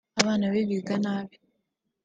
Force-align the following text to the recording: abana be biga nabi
abana 0.19 0.45
be 0.53 0.61
biga 0.69 0.95
nabi 1.03 1.35